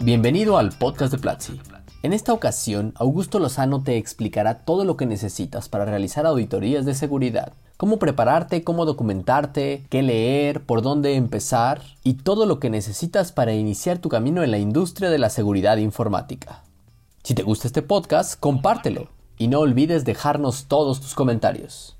[0.00, 1.60] Bienvenido al podcast de Platzi.
[2.02, 6.94] En esta ocasión, Augusto Lozano te explicará todo lo que necesitas para realizar auditorías de
[6.94, 13.30] seguridad, cómo prepararte, cómo documentarte, qué leer, por dónde empezar y todo lo que necesitas
[13.30, 16.64] para iniciar tu camino en la industria de la seguridad informática.
[17.22, 19.08] Si te gusta este podcast, compártelo
[19.38, 21.96] y no olvides dejarnos todos tus comentarios.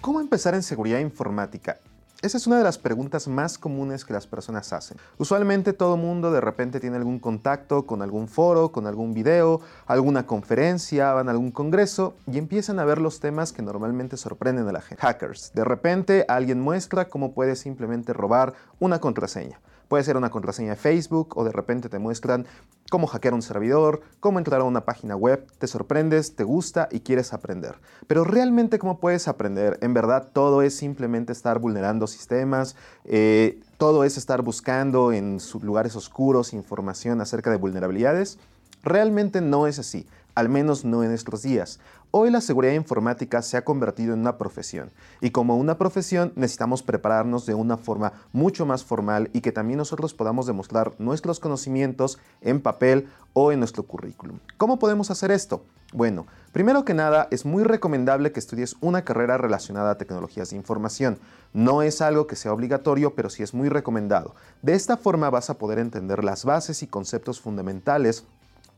[0.00, 1.78] ¿Cómo empezar en seguridad informática?
[2.22, 4.98] Esa es una de las preguntas más comunes que las personas hacen.
[5.16, 10.26] Usualmente todo mundo de repente tiene algún contacto con algún foro, con algún video, alguna
[10.26, 14.72] conferencia, van a algún congreso y empiezan a ver los temas que normalmente sorprenden a
[14.72, 15.00] la gente.
[15.00, 15.52] Hackers.
[15.54, 19.58] De repente alguien muestra cómo puedes simplemente robar una contraseña.
[19.90, 22.46] Puede ser una contraseña de Facebook o de repente te muestran
[22.92, 27.00] cómo hackear un servidor, cómo entrar a una página web, te sorprendes, te gusta y
[27.00, 27.74] quieres aprender.
[28.06, 29.80] Pero realmente cómo puedes aprender?
[29.82, 35.96] En verdad todo es simplemente estar vulnerando sistemas, eh, todo es estar buscando en lugares
[35.96, 38.38] oscuros información acerca de vulnerabilidades.
[38.84, 40.06] Realmente no es así
[40.40, 41.80] al menos no en estos días.
[42.10, 46.82] Hoy la seguridad informática se ha convertido en una profesión y como una profesión necesitamos
[46.82, 52.18] prepararnos de una forma mucho más formal y que también nosotros podamos demostrar nuestros conocimientos
[52.40, 54.38] en papel o en nuestro currículum.
[54.56, 55.62] ¿Cómo podemos hacer esto?
[55.92, 60.56] Bueno, primero que nada es muy recomendable que estudies una carrera relacionada a tecnologías de
[60.56, 61.18] información.
[61.52, 64.34] No es algo que sea obligatorio, pero sí es muy recomendado.
[64.62, 68.24] De esta forma vas a poder entender las bases y conceptos fundamentales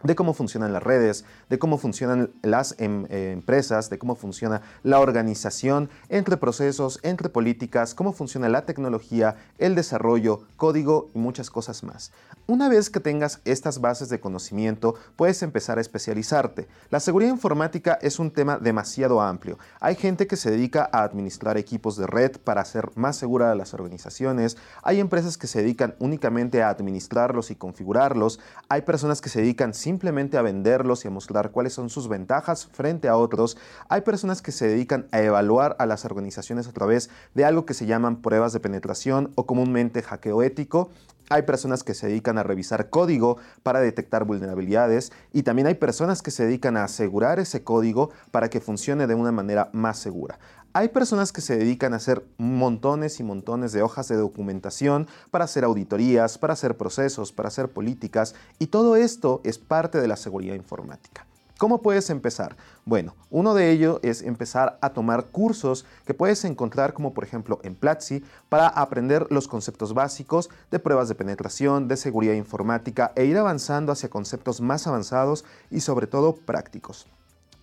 [0.02, 4.62] de cómo funcionan las redes, de cómo funcionan las em, eh, empresas, de cómo funciona
[4.82, 11.50] la organización entre procesos, entre políticas, cómo funciona la tecnología, el desarrollo, código y muchas
[11.50, 12.12] cosas más.
[12.46, 16.66] Una vez que tengas estas bases de conocimiento, puedes empezar a especializarte.
[16.90, 19.58] La seguridad informática es un tema demasiado amplio.
[19.80, 23.74] Hay gente que se dedica a administrar equipos de red para hacer más seguras las
[23.74, 24.56] organizaciones.
[24.82, 28.40] Hay empresas que se dedican únicamente a administrarlos y configurarlos.
[28.68, 32.66] Hay personas que se dedican simplemente a venderlos y a mostrar cuáles son sus ventajas
[32.72, 33.58] frente a otros.
[33.90, 37.74] Hay personas que se dedican a evaluar a las organizaciones a través de algo que
[37.74, 40.88] se llaman pruebas de penetración o comúnmente hackeo ético.
[41.28, 46.22] Hay personas que se dedican a revisar código para detectar vulnerabilidades y también hay personas
[46.22, 50.38] que se dedican a asegurar ese código para que funcione de una manera más segura.
[50.74, 55.44] Hay personas que se dedican a hacer montones y montones de hojas de documentación para
[55.44, 60.16] hacer auditorías, para hacer procesos, para hacer políticas y todo esto es parte de la
[60.16, 61.26] seguridad informática.
[61.58, 62.56] ¿Cómo puedes empezar?
[62.86, 67.60] Bueno, uno de ellos es empezar a tomar cursos que puedes encontrar como por ejemplo
[67.64, 73.26] en Platzi para aprender los conceptos básicos de pruebas de penetración, de seguridad informática e
[73.26, 77.06] ir avanzando hacia conceptos más avanzados y sobre todo prácticos.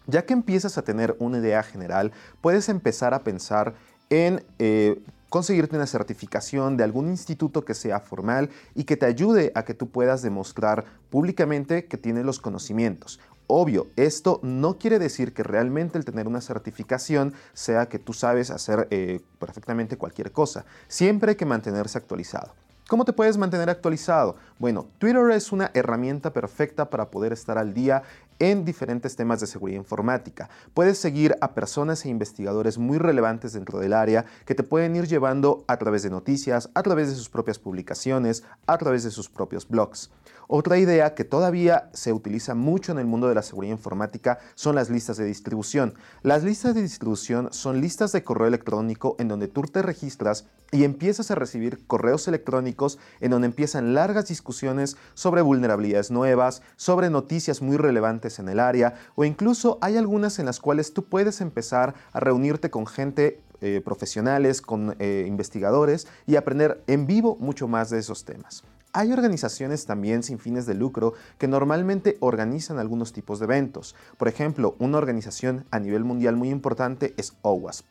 [0.10, 2.12] Ya que empiezas a tener una idea general,
[2.42, 3.76] puedes empezar a pensar
[4.10, 5.00] en eh,
[5.30, 9.76] conseguirte una certificación de algún instituto que sea formal y que te ayude a que
[9.76, 13.20] tú puedas demostrar públicamente que tienes los conocimientos.
[13.46, 18.50] Obvio, esto no quiere decir que realmente el tener una certificación sea que tú sabes
[18.50, 20.66] hacer eh, perfectamente cualquier cosa.
[20.88, 22.56] Siempre hay que mantenerse actualizado.
[22.90, 24.38] ¿Cómo te puedes mantener actualizado?
[24.58, 28.02] Bueno, Twitter es una herramienta perfecta para poder estar al día
[28.40, 30.50] en diferentes temas de seguridad informática.
[30.74, 35.08] Puedes seguir a personas e investigadores muy relevantes dentro del área que te pueden ir
[35.08, 39.30] llevando a través de noticias, a través de sus propias publicaciones, a través de sus
[39.30, 40.10] propios blogs.
[40.52, 44.74] Otra idea que todavía se utiliza mucho en el mundo de la seguridad informática son
[44.74, 45.94] las listas de distribución.
[46.24, 50.86] Las listas de distribución son listas de correo electrónico en donde tú te registras y
[50.86, 57.62] empiezas a recibir correos electrónicos en donde empiezan largas discusiones sobre vulnerabilidades nuevas, sobre noticias
[57.62, 61.96] muy relevantes en el área o incluso hay algunas en las cuales tú puedes empezar
[62.14, 67.90] a reunirte con gente eh, profesionales, con eh, investigadores y aprender en vivo mucho más
[67.90, 68.64] de esos temas.
[68.92, 73.96] Hay organizaciones también sin fines de lucro que normalmente organizan algunos tipos de eventos.
[74.18, 77.86] Por ejemplo, una organización a nivel mundial muy importante es OWASP.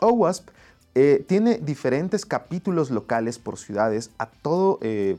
[0.00, 0.48] OWASP
[0.94, 5.16] eh, tiene diferentes capítulos locales por ciudades a todo eh,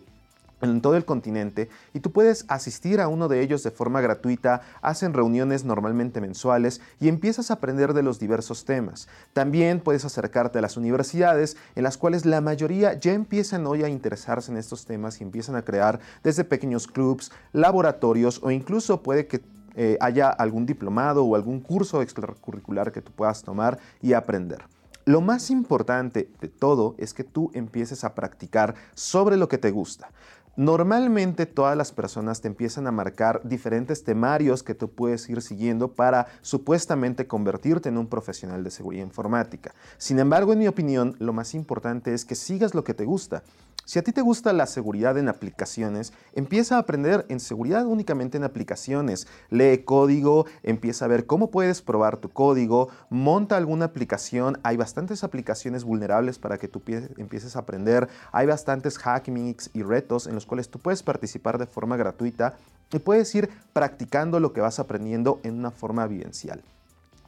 [0.71, 4.62] en todo el continente y tú puedes asistir a uno de ellos de forma gratuita,
[4.81, 9.07] hacen reuniones normalmente mensuales y empiezas a aprender de los diversos temas.
[9.33, 13.89] También puedes acercarte a las universidades en las cuales la mayoría ya empiezan hoy a
[13.89, 19.27] interesarse en estos temas y empiezan a crear desde pequeños clubs, laboratorios o incluso puede
[19.27, 19.42] que
[19.75, 24.63] eh, haya algún diplomado o algún curso extracurricular que tú puedas tomar y aprender.
[25.06, 29.71] Lo más importante de todo es que tú empieces a practicar sobre lo que te
[29.71, 30.12] gusta.
[30.55, 35.94] Normalmente todas las personas te empiezan a marcar diferentes temarios que tú puedes ir siguiendo
[35.94, 39.73] para supuestamente convertirte en un profesional de seguridad informática.
[39.97, 43.41] Sin embargo, en mi opinión, lo más importante es que sigas lo que te gusta.
[43.85, 48.38] Si a ti te gusta la seguridad en aplicaciones, empieza a aprender en seguridad únicamente
[48.38, 49.27] en aplicaciones.
[49.50, 54.57] Lee código, empieza a ver cómo puedes probar tu código, monta alguna aplicación.
[54.63, 56.81] Hay bastantes aplicaciones vulnerables para que tú
[57.17, 58.07] empieces a aprender.
[58.31, 62.55] Hay bastantes hackmix y retos en los cuales tú puedes participar de forma gratuita
[62.91, 66.63] y puedes ir practicando lo que vas aprendiendo en una forma vivencial.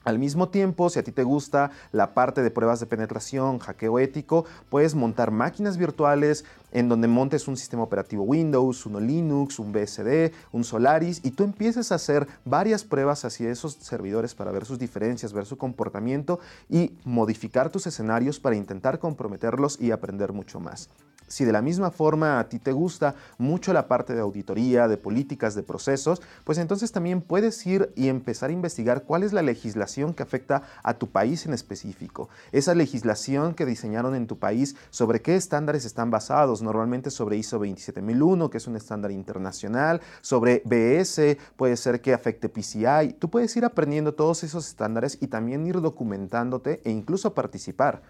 [0.05, 3.97] Al mismo tiempo, si a ti te gusta la parte de pruebas de penetración, hackeo
[3.97, 9.71] ético, puedes montar máquinas virtuales en donde montes un sistema operativo Windows, uno Linux, un
[9.71, 14.65] BSD, un Solaris y tú empieces a hacer varias pruebas hacia esos servidores para ver
[14.65, 16.39] sus diferencias, ver su comportamiento
[16.69, 20.87] y modificar tus escenarios para intentar comprometerlos y aprender mucho más.
[21.27, 24.97] Si de la misma forma a ti te gusta mucho la parte de auditoría, de
[24.97, 29.41] políticas, de procesos, pues entonces también puedes ir y empezar a investigar cuál es la
[29.41, 32.29] legislación que afecta a tu país en específico.
[32.51, 37.57] Esa legislación que diseñaron en tu país, sobre qué estándares están basados, normalmente sobre ISO
[37.59, 43.13] 27001, que es un estándar internacional, sobre BS, puede ser que afecte PCI.
[43.19, 48.01] Tú puedes ir aprendiendo todos esos estándares y también ir documentándote e incluso participar.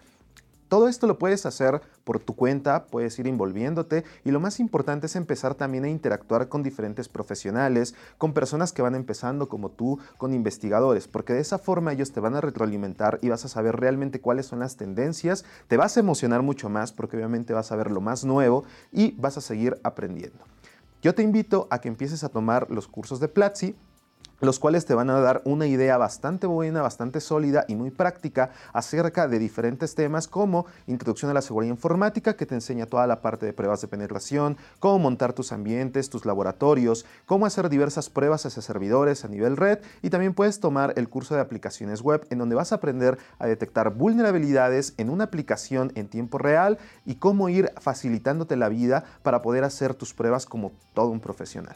[0.75, 5.05] Todo esto lo puedes hacer por tu cuenta, puedes ir envolviéndote y lo más importante
[5.05, 9.99] es empezar también a interactuar con diferentes profesionales, con personas que van empezando como tú,
[10.17, 13.77] con investigadores, porque de esa forma ellos te van a retroalimentar y vas a saber
[13.77, 17.77] realmente cuáles son las tendencias, te vas a emocionar mucho más porque obviamente vas a
[17.77, 20.39] ver lo más nuevo y vas a seguir aprendiendo.
[21.01, 23.77] Yo te invito a que empieces a tomar los cursos de Platzi
[24.41, 28.51] los cuales te van a dar una idea bastante buena, bastante sólida y muy práctica
[28.73, 33.21] acerca de diferentes temas como introducción a la seguridad informática, que te enseña toda la
[33.21, 38.45] parte de pruebas de penetración, cómo montar tus ambientes, tus laboratorios, cómo hacer diversas pruebas
[38.45, 42.39] hacia servidores a nivel red y también puedes tomar el curso de aplicaciones web en
[42.39, 47.49] donde vas a aprender a detectar vulnerabilidades en una aplicación en tiempo real y cómo
[47.49, 51.75] ir facilitándote la vida para poder hacer tus pruebas como todo un profesional.